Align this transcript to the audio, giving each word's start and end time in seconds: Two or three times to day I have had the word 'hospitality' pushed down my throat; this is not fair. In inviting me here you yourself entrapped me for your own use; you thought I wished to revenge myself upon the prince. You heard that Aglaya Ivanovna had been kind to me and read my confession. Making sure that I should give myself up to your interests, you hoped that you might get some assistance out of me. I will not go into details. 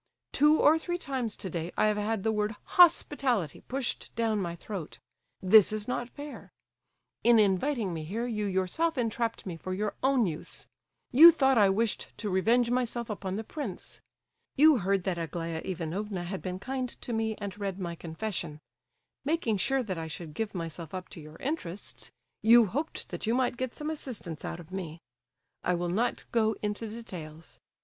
Two 0.31 0.59
or 0.59 0.79
three 0.79 0.97
times 0.97 1.35
to 1.35 1.47
day 1.47 1.71
I 1.77 1.85
have 1.85 1.97
had 1.97 2.23
the 2.23 2.31
word 2.31 2.55
'hospitality' 2.63 3.61
pushed 3.61 4.09
down 4.15 4.39
my 4.41 4.55
throat; 4.55 4.97
this 5.43 5.71
is 5.71 5.87
not 5.87 6.09
fair. 6.09 6.51
In 7.23 7.37
inviting 7.37 7.93
me 7.93 8.03
here 8.03 8.25
you 8.25 8.47
yourself 8.47 8.97
entrapped 8.97 9.45
me 9.45 9.57
for 9.57 9.75
your 9.75 9.93
own 10.01 10.25
use; 10.25 10.65
you 11.11 11.31
thought 11.31 11.59
I 11.59 11.69
wished 11.69 12.17
to 12.17 12.31
revenge 12.31 12.71
myself 12.71 13.11
upon 13.11 13.35
the 13.35 13.43
prince. 13.43 14.01
You 14.55 14.77
heard 14.77 15.03
that 15.03 15.19
Aglaya 15.19 15.61
Ivanovna 15.63 16.23
had 16.23 16.41
been 16.41 16.57
kind 16.57 16.89
to 17.01 17.13
me 17.13 17.35
and 17.35 17.59
read 17.59 17.77
my 17.79 17.93
confession. 17.93 18.59
Making 19.23 19.57
sure 19.59 19.83
that 19.83 19.99
I 19.99 20.07
should 20.07 20.33
give 20.33 20.55
myself 20.55 20.95
up 20.95 21.09
to 21.09 21.21
your 21.21 21.35
interests, 21.37 22.11
you 22.41 22.65
hoped 22.65 23.09
that 23.09 23.27
you 23.27 23.35
might 23.35 23.55
get 23.55 23.75
some 23.75 23.91
assistance 23.91 24.43
out 24.43 24.59
of 24.59 24.71
me. 24.71 24.99
I 25.63 25.75
will 25.75 25.89
not 25.89 26.25
go 26.31 26.55
into 26.63 26.89
details. 26.89 27.59